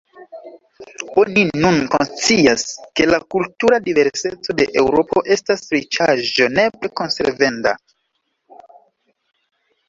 Oni 1.23 1.41
nun 1.65 1.75
konscias, 1.95 2.63
ke 2.99 3.05
la 3.09 3.19
kultura 3.35 3.79
diverseco 3.89 4.55
de 4.61 4.67
Eŭropo 4.83 5.23
estas 5.37 5.69
riĉaĵo 5.77 6.49
nepre 6.57 6.93
konservenda. 7.03 7.77